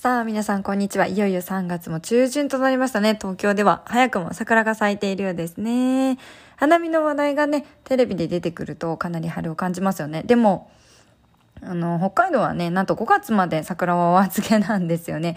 [0.00, 1.06] さあ、皆さん、こんにちは。
[1.06, 3.18] いよいよ3月も中旬となりましたね。
[3.20, 6.16] 東京では早くも桜が咲いているようですね。
[6.56, 10.22] 花見の話題がね、テレビで出てくるとかなり春を感じますよね。
[10.22, 10.70] でも、
[11.60, 15.36] あの、北海道はね、なんと5月まで桜はお預けなんですよね。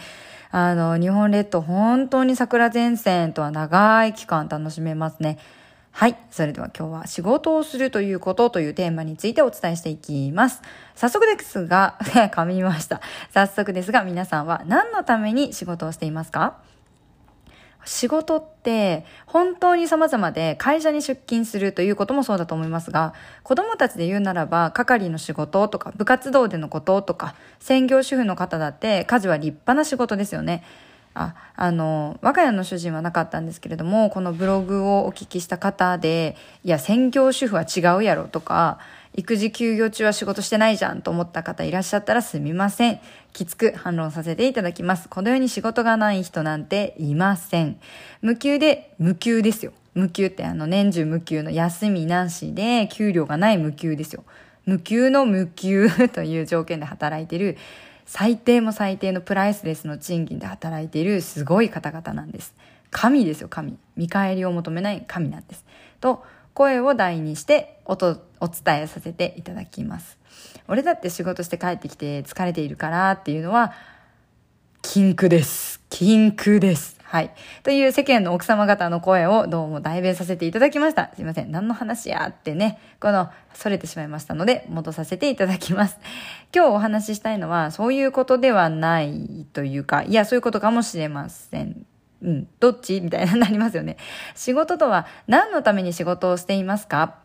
[0.49, 5.39] あの、日本列島、本当に桜前線とは長い期間楽しめますね。
[5.95, 6.17] はい。
[6.31, 10.63] それでは今日は仕事をするということというテーマについてお伝えしていきます。
[10.95, 11.97] 早速ですが、
[12.33, 12.99] 噛みました。
[13.31, 16.57] 早速ですが、皆さんは何のために仕事をしていますか？
[17.85, 23.13] 仕事って本当に様々で会社に出勤するということもそうだと思いますが、
[23.44, 30.63] 子供たちで言うならば、係の仕事とか部活動でのこととか、専業主婦の方だって家事は立派な仕事ですよね。
[31.14, 38.80] あ、あの、我が家の主人はなかったんですけれども、このブログをお聞きした方で、いや、専業主婦は違うやろとか、
[39.16, 43.00] 育児休業中は仕事してないじゃんと思った方いらっしゃったらすみません。
[43.31, 45.08] きつく反論させていただきます。
[45.08, 47.80] このように仕事がない人なんていません。
[48.22, 49.73] 無給で、無給ですよ。
[49.94, 54.23] 無給ってあの年中無給の休みなしで給料がない無給ですよ。
[54.66, 57.58] 無給の無給 という条件で働いている
[58.06, 62.54] 最低も最低のプライスレスの賃金で働いているすごい方々なんです。
[62.92, 63.78] 神ですよ、神。
[63.96, 65.66] 見返りを求めない神なんです。
[66.00, 70.18] と、声を大にしておとお伝えさせていただきます。
[70.68, 73.74] 俺だって仕事して帰ってきて疲れているからっていうのは、
[74.81, 75.81] 禁句です。
[75.90, 76.92] 禁句です。
[77.14, 77.31] はい。
[77.61, 81.12] という世間の奥様方の声をどうも代弁させていただきました。
[81.13, 81.51] すいません。
[81.51, 86.00] 何の話やってね、この、逸れてしまいましたので、戻させていただきます。
[86.51, 91.85] 今日お話ししたいのは、そういうことではないというか、いや、そういうことかもしれません。
[92.24, 93.00] うん、どっち？
[93.00, 93.97] みたいななりますよね。
[94.34, 97.18] 仕事とは何のために仕事をしていますか？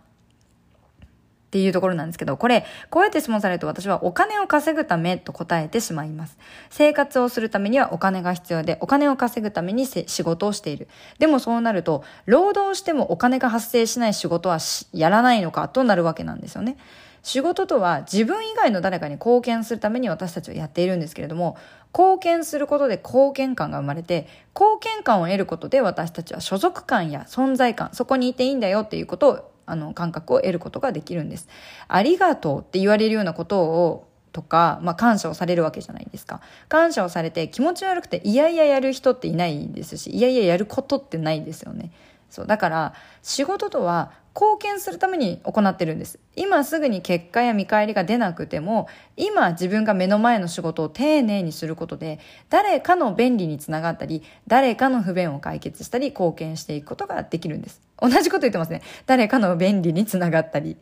[1.48, 6.36] っていうところなんですけど、これ、こうやって質問されると私はお金を稼ぐためと答えてしまいます。
[6.68, 10.88] 生活をするためにはお金が必要で、お金を稼ぐために仕事をしている。
[11.18, 14.58] でもそうなると、労働してもお金が発生しない仕事は
[14.92, 16.76] やらないのかとなるわけなんですよね。
[17.22, 21.56] 仕事とは自分以外の誰かに貢献するために私たちはやっているんですけれども、
[21.94, 31.48] 貢献することで貢献感が生まれて、貢献感を得ることで私たちは所属感や存在感、そこにいていいんだよっていうことをあの、感覚を得ることができるんです。
[31.88, 36.40] ありがとうって言われるようなことを、とか、まあ、感謝をされるわけじゃないですか。
[36.68, 41.90] 感謝をされて気持ち悪くて、いやいややる人っていないですし、いやいややることってないですよね。
[42.30, 42.46] そう。
[42.46, 46.20] だから、仕事とは貢献するために行ってるんです。
[46.36, 57.80] 今すぐに結果や見返りが出なくても、今自分が目の前の仕事を丁寧にすることで、誰かの便利につながったり、誰かの不便を解決したり、貢献していくことができるんです。
[58.00, 58.82] 同じこと言ってますね。
[59.06, 60.76] 誰かの便利につながったり、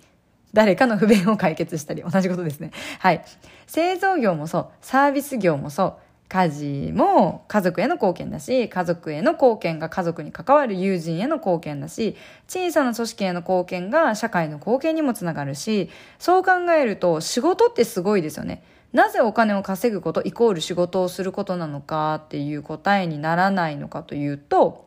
[0.52, 2.72] 誰かの不便を解決したり、同じことですね。
[2.98, 3.24] はい。
[3.66, 5.94] 製造業もそう、サービス業もそう、
[6.28, 12.16] 家事も家族への貢献だし、家族への貢献が家族に関わる友人への貢献だし、
[12.48, 15.88] 小さな組織への貢献が社会の貢献にもつながるし、
[16.18, 18.62] そう考えると仕事ってすごいですよね。
[18.92, 24.86] なぜお金を稼ぐことイコール仕事をすることなのかっていう答えにならないのかというと、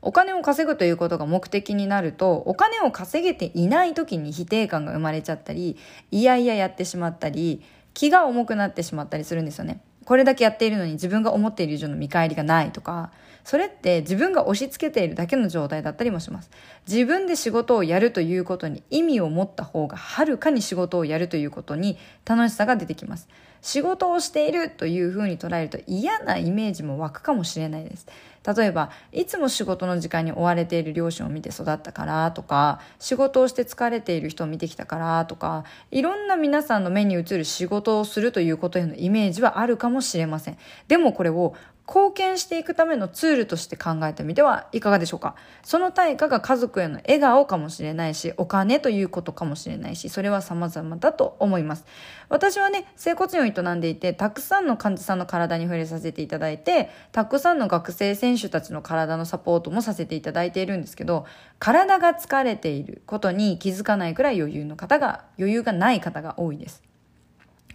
[0.00, 5.78] お金を稼ぐということが目的になると、お金を稼げていない時に否定感が生まれちゃったり、
[6.10, 7.62] いやいややってしまったり、
[7.94, 9.80] 気が重くなってしまったりするんですよね。
[10.04, 13.10] これだけやっているのに自分が思っている以上の見返りがないとか、
[13.44, 16.50] それって自分が押し付けているだけの状態だったりもします。
[16.88, 23.28] 自分で仕事をやるということに意味を持った方がはるかに仕事をやるということに楽しさが出てきます。
[23.64, 28.06] 仕事をしているというふうに捉えると嫌なイメージも湧くかもしれないです。
[28.46, 40.58] 例えば、いつも仕事の時間に追われている両親を見て育ったからとか、仕事をして疲れている人を見てきたからとか、いろんな皆さんの目に映る仕事をするということへのイメージはあるかもしれません。
[40.86, 41.54] でもこれを
[41.86, 45.34] 貢献していくためのツールとして考えてみてはいかがでしょうか？
[45.62, 51.84] その対価が家族への笑顔かもしれないし、お金ということかもしれないし、それは様々だと思います。
[52.30, 61.26] 私はね、整骨院を営んでいて、たくさんの患者さんの体に触れさせていただいて、たくさんの学生選手たちの体のサポートもさせていただいているんですけど、
[61.58, 66.82] 体が疲れていることに気づかないくらい余裕の方が、余裕がない方が多いです。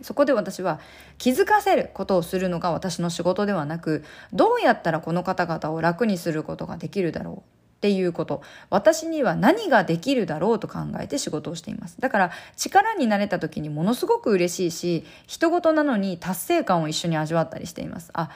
[0.01, 0.79] そこで私は
[1.17, 4.03] 気づかせることをするのが私の仕事ではなく
[4.33, 8.41] どうやったらこの方々を楽にすることができるだろうっていうこと。
[8.69, 11.95] 私には何ができるだろうと考えて仕事をしています。
[12.01, 18.09] だから力になれた時にものすごく嬉しいし人事なのに達成感を一緒に味わったりしています。
[18.13, 18.31] あ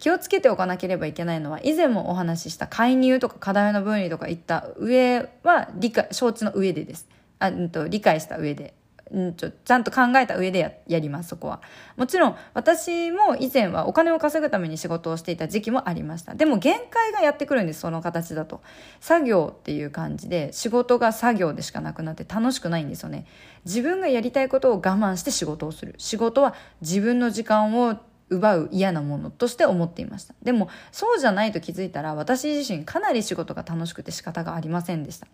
[0.00, 7.08] 気をつけておかなければいけないのは以前もお話しした介入とか課題の分離とかいった上は理解承知の上でです。
[7.40, 8.74] あ、うんと、理解した上で。
[9.12, 11.60] うんちょちゃんと考えた上でやりますそこは。
[11.96, 16.34] もちろん私も以前はお金を稼ぐために仕事をしていた時期もありました。
[16.34, 18.60] でも限界がやってくるんですその形だと。
[19.00, 23.26] 作業っていう感じで仕事が作業でしかなくなって楽しくないんですよね。
[23.64, 25.94] 自分がやりたいことを我慢して仕事をする。
[25.98, 27.96] 仕事は自分の時間を
[28.30, 30.34] 奪う嫌なものとして思っていました。
[30.42, 35.26] でもそうじゃないと気づいたら私自身かなり仕事が楽しくて仕方がありませんでした。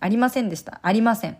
[0.00, 0.80] ありませんでした。
[0.82, 1.38] ありません。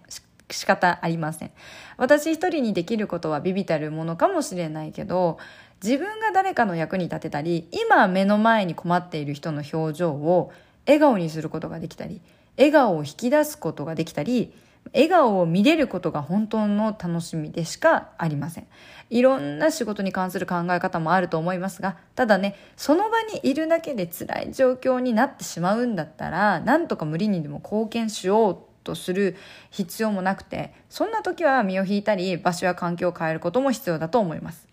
[0.51, 1.51] 仕方ありません。
[1.97, 5.39] 私一人にできることはビビたるものかもしれないけど、
[5.83, 10.53] 自分が誰かの役に立てたり、今目の前に困っている人の表情を
[10.87, 12.21] 笑顔にすることができたり、
[12.57, 14.53] 笑顔を引き出すことができたり、
[14.93, 18.67] 笑顔を見れることが本当の楽しみでしかありません。
[19.11, 29.37] いろんな仕事に関する考え方もあると思いますが、ただね、その場にいるだけで辛い状況になってしまうんだったら、なんとか無理にでも貢献しようとする
[29.71, 34.67] 必要もなくてそんな時は身を引いたり場所や環境を変えることも必要だと思います。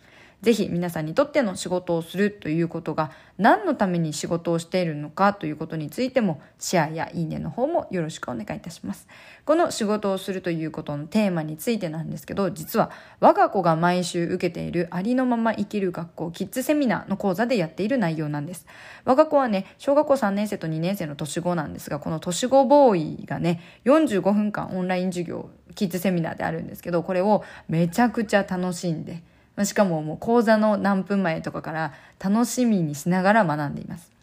[0.43, 9.07] ぜひ皆さんにとっての仕事をするということが何のために仕事をしているのかということについてもシェアやいいねの方もよろしくお願いいたします。
[9.45, 12.91] この仕事をするということのテーマについてなんですけど実は
[13.21, 18.67] 我が子が毎週受けているありのまま生きる学校キッズセミナーの講座でやっている内容なんです。
[19.05, 29.23] 我が子はね小学校3年生と2年生の年子なんですがこの年子ボーイがね45分間オンライン授業キッズセミナーであるんですけどこれをめちゃくちゃ楽しんで
[29.65, 34.13] しかももう講座の何分前とかから楽しみにしながら学んでいます。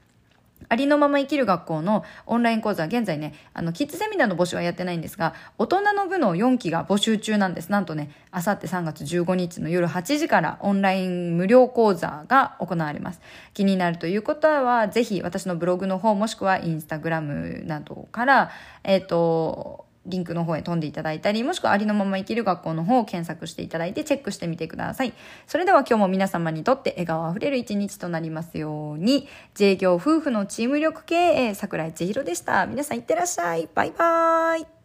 [0.68, 7.72] ありのまま生きる学校のオンライン講座は現在ね、あの、キッズセミナーの募集はやってないんですが、大人の部の4期が募集中なんです。
[7.72, 13.20] なんとね、あさって3月15日の夜8時からオンライン無料講座が行われます。
[13.52, 18.50] 気になるということは、ぜひ私のブログの方もしくはインスタグラムなどから、
[18.84, 25.14] えっ、ー、と、リンクの方へ飛んでいただいたり、もしくはありのまま生きる学校の方を検索していただいてチェックしてみてください。
[25.46, 32.66] それでは今日も皆様にとって笑顔あふれる一日となりますように、自営業夫婦のチーム力経営、桜井千尋でした。
[32.66, 33.68] 皆さんいってらっしゃい。
[33.74, 34.79] バイバーイ。